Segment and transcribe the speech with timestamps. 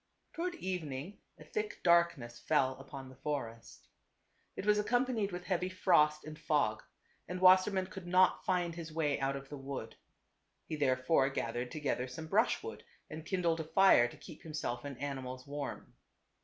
[0.33, 3.87] Toward evening a thick darkness fell upon the forest.
[4.55, 6.81] It was ac companied with heavy frost and fog,
[7.27, 9.95] and Wasser mann could not find his way out of the wood.
[10.65, 15.45] He therefore gathered together some brushwood and kindled a fire to keep himself and animals
[15.45, 15.93] warm.